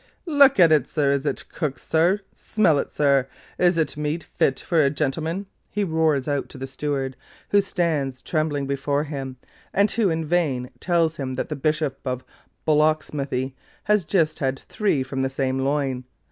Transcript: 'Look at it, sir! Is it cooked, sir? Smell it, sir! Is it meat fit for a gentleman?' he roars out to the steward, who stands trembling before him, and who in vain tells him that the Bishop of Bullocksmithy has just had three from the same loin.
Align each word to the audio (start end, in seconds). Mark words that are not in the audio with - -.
'Look 0.25 0.59
at 0.59 0.71
it, 0.71 0.87
sir! 0.87 1.11
Is 1.11 1.27
it 1.27 1.47
cooked, 1.49 1.79
sir? 1.79 2.21
Smell 2.33 2.79
it, 2.79 2.91
sir! 2.91 3.27
Is 3.59 3.77
it 3.77 3.95
meat 3.95 4.23
fit 4.23 4.59
for 4.59 4.81
a 4.83 4.89
gentleman?' 4.89 5.45
he 5.69 5.83
roars 5.83 6.27
out 6.27 6.49
to 6.49 6.57
the 6.57 6.65
steward, 6.65 7.15
who 7.49 7.61
stands 7.61 8.23
trembling 8.23 8.65
before 8.65 9.03
him, 9.03 9.37
and 9.71 9.91
who 9.91 10.09
in 10.09 10.25
vain 10.25 10.71
tells 10.79 11.17
him 11.17 11.35
that 11.35 11.49
the 11.49 11.55
Bishop 11.55 11.99
of 12.03 12.25
Bullocksmithy 12.65 13.53
has 13.83 14.03
just 14.03 14.39
had 14.39 14.57
three 14.57 15.03
from 15.03 15.21
the 15.21 15.29
same 15.29 15.59
loin. 15.59 16.05